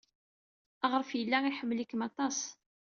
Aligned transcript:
Aɣref 0.85 1.09
yella 1.13 1.37
iḥemmel-ikem 1.49 2.01
aṭas. 2.09 2.39